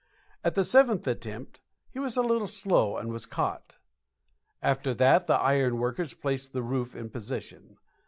[0.43, 3.77] At the seventh attempt he was a little slow and was caught.
[4.59, 7.77] After that the iron workers placed the roof in position.